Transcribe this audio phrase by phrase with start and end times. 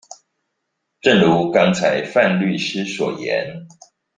[0.99, 3.67] 正如剛才范律師所言